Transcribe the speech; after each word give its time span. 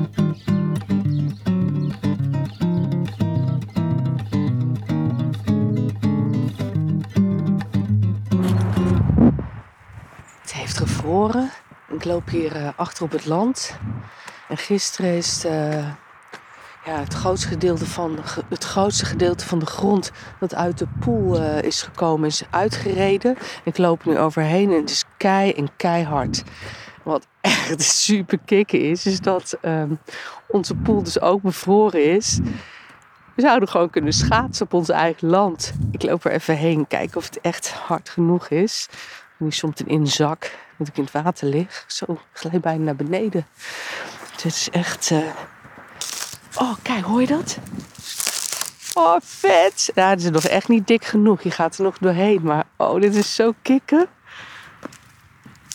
Het 0.00 0.08
heeft 10.52 10.76
gevroren. 10.76 11.50
Ik 11.88 12.04
loop 12.04 12.28
hier 12.28 12.56
uh, 12.56 12.68
achter 12.76 13.04
op 13.04 13.10
het 13.10 13.26
land. 13.26 13.78
En 14.48 14.56
gisteren 14.56 15.16
is 15.16 15.44
uh, 15.44 15.88
ja, 16.84 16.98
het, 16.98 17.14
grootste 17.14 17.48
gedeelte 17.48 17.86
van, 17.86 18.18
het 18.48 18.64
grootste 18.64 19.04
gedeelte 19.04 19.46
van 19.46 19.58
de 19.58 19.66
grond 19.66 20.10
dat 20.38 20.54
uit 20.54 20.78
de 20.78 20.86
poel 21.00 21.40
uh, 21.40 21.62
is 21.62 21.82
gekomen, 21.82 22.28
is 22.28 22.42
uitgereden. 22.50 23.36
Ik 23.64 23.78
loop 23.78 24.04
nu 24.04 24.18
overheen 24.18 24.70
en 24.70 24.80
het 24.80 24.90
is 24.90 25.04
kei 25.16 25.52
en 25.52 25.68
keihard. 25.76 26.42
Wat 27.02 27.26
echt 27.40 27.82
super 28.06 28.38
kicken 28.44 28.80
is, 28.80 29.06
is 29.06 29.20
dat 29.20 29.58
um, 29.62 29.98
onze 30.48 30.74
poel 30.74 31.02
dus 31.02 31.20
ook 31.20 31.42
bevroren 31.42 32.04
is. 32.04 32.38
We 33.34 33.42
zouden 33.42 33.68
gewoon 33.68 33.90
kunnen 33.90 34.12
schaatsen 34.12 34.66
op 34.66 34.74
ons 34.74 34.88
eigen 34.88 35.28
land. 35.28 35.72
Ik 35.90 36.02
loop 36.02 36.24
er 36.24 36.32
even 36.32 36.56
heen, 36.56 36.86
kijken 36.86 37.16
of 37.16 37.24
het 37.24 37.40
echt 37.40 37.72
hard 37.72 38.08
genoeg 38.08 38.48
is. 38.48 38.88
Nu 39.36 39.50
soms 39.50 39.82
in 39.82 40.00
een 40.00 40.06
zak, 40.06 40.58
dat 40.78 40.88
ik 40.88 40.96
in 40.96 41.02
het 41.02 41.22
water 41.22 41.48
lig. 41.48 41.84
Zo, 41.86 42.20
glijdt 42.32 42.60
bijna 42.60 42.84
naar 42.84 42.96
beneden. 42.96 43.46
Het 44.32 44.44
is 44.44 44.68
echt... 44.70 45.10
Uh... 45.10 45.18
Oh, 46.54 46.74
kijk, 46.82 47.04
hoor 47.04 47.20
je 47.20 47.26
dat? 47.26 47.58
Oh, 48.94 49.16
vet! 49.22 49.90
Nou, 49.94 50.10
het 50.10 50.22
is 50.22 50.30
nog 50.30 50.44
echt 50.44 50.68
niet 50.68 50.86
dik 50.86 51.04
genoeg. 51.04 51.42
Je 51.42 51.50
gaat 51.50 51.76
er 51.76 51.84
nog 51.84 51.98
doorheen. 51.98 52.42
Maar 52.42 52.64
oh, 52.76 53.00
dit 53.00 53.14
is 53.14 53.34
zo 53.34 53.52
kicken. 53.62 54.08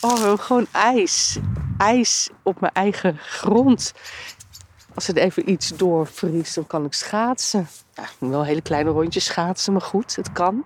Oh, 0.05 0.39
gewoon 0.39 0.67
ijs. 0.71 1.39
Ijs 1.77 2.29
op 2.43 2.59
mijn 2.59 2.73
eigen 2.73 3.17
grond. 3.17 3.93
Als 4.95 5.07
het 5.07 5.17
even 5.17 5.49
iets 5.49 5.67
doorvriest, 5.67 6.55
dan 6.55 6.67
kan 6.67 6.85
ik 6.85 6.93
schaatsen. 6.93 7.67
Ja, 7.93 8.03
moet 8.19 8.29
wel 8.29 8.43
hele 8.43 8.61
kleine 8.61 8.89
rondjes 8.89 9.25
schaatsen, 9.25 9.73
maar 9.73 9.81
goed, 9.81 10.15
het 10.15 10.31
kan. 10.31 10.65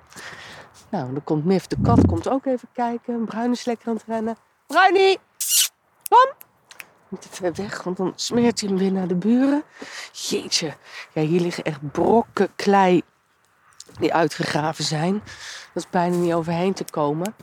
Nou, 0.89 1.13
dan 1.13 1.23
komt 1.23 1.45
Mif, 1.45 1.67
de 1.67 1.77
kat, 1.83 2.05
komt 2.05 2.29
ook 2.29 2.45
even 2.45 2.67
kijken. 2.73 3.25
Bruin 3.25 3.51
is 3.51 3.65
lekker 3.65 3.87
aan 3.87 3.93
het 3.93 4.03
rennen. 4.07 4.37
Bruinie, 4.67 5.17
kom! 6.09 6.31
Niet 7.07 7.21
te 7.21 7.27
ver 7.31 7.53
weg, 7.53 7.83
want 7.83 7.97
dan 7.97 8.13
smeert 8.15 8.59
hij 8.59 8.69
hem 8.69 8.77
weer 8.77 8.91
naar 8.91 9.07
de 9.07 9.15
buren. 9.15 9.63
Jeetje, 10.11 10.73
ja, 11.13 11.21
hier 11.21 11.41
liggen 11.41 11.63
echt 11.63 11.91
brokken 11.91 12.49
klei 12.55 13.01
die 13.99 14.13
uitgegraven 14.13 14.83
zijn. 14.83 15.13
Dat 15.73 15.83
is 15.83 15.89
bijna 15.89 16.15
niet 16.15 16.33
overheen 16.33 16.73
te 16.73 16.85
komen. 16.91 17.35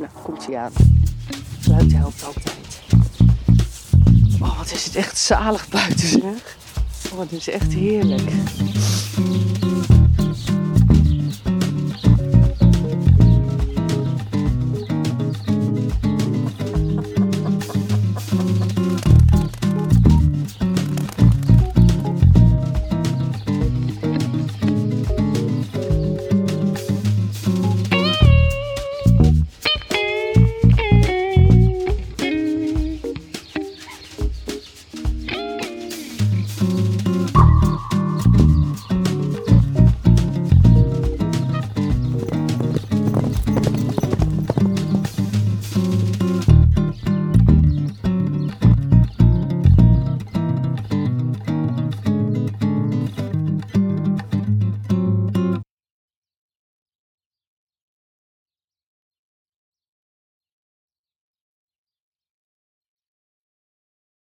Nou, 0.00 0.12
komt 0.22 0.46
hij 0.46 0.56
aan. 0.56 0.72
Geluid 1.60 1.92
helpt 1.92 2.24
altijd. 2.24 2.80
Oh, 4.40 4.58
wat 4.58 4.72
is 4.72 4.84
het 4.84 4.96
echt 4.96 5.18
zalig 5.18 5.68
buiten 5.68 6.08
zeg. 6.08 6.56
Oh, 7.12 7.20
het 7.20 7.32
is 7.32 7.48
echt 7.48 7.72
heerlijk. 7.72 8.30